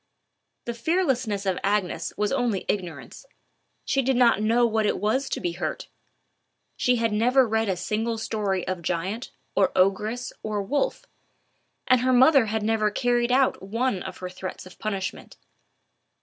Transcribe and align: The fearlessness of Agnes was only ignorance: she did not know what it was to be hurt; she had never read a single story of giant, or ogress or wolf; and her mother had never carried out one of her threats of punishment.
The 0.65 0.73
fearlessness 0.73 1.45
of 1.45 1.59
Agnes 1.63 2.11
was 2.17 2.31
only 2.31 2.65
ignorance: 2.67 3.23
she 3.85 4.01
did 4.01 4.15
not 4.15 4.41
know 4.41 4.65
what 4.65 4.87
it 4.87 4.97
was 4.97 5.29
to 5.29 5.39
be 5.39 5.51
hurt; 5.51 5.89
she 6.75 6.95
had 6.95 7.13
never 7.13 7.47
read 7.47 7.69
a 7.69 7.77
single 7.77 8.17
story 8.17 8.67
of 8.67 8.81
giant, 8.81 9.29
or 9.53 9.71
ogress 9.75 10.33
or 10.41 10.63
wolf; 10.63 11.05
and 11.87 12.01
her 12.01 12.13
mother 12.13 12.47
had 12.47 12.63
never 12.63 12.89
carried 12.89 13.31
out 13.31 13.61
one 13.61 14.01
of 14.01 14.17
her 14.17 14.29
threats 14.31 14.65
of 14.65 14.79
punishment. 14.79 15.37